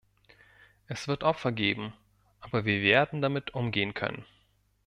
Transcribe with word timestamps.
Es 0.87 1.07
wird 1.07 1.23
Opfer 1.23 1.51
geben, 1.51 1.93
aber 2.39 2.65
wir 2.65 2.81
werden 2.81 3.21
damit 3.21 3.53
umgehen 3.53 3.93
können. 3.93 4.25